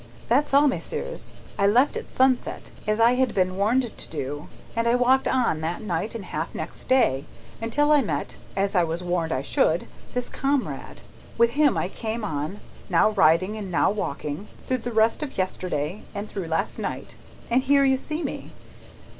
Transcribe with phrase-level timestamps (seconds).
[0.29, 1.35] "That's all, messieurs.
[1.59, 5.61] I left at sunset (as I had been warned to do), and I walked on,
[5.61, 7.25] that night and half next day,
[7.61, 9.85] until I met (as I was warned I should)
[10.15, 11.01] this comrade.
[11.37, 16.01] With him, I came on, now riding and now walking, through the rest of yesterday
[16.15, 17.13] and through last night.
[17.51, 18.53] And here you see me!"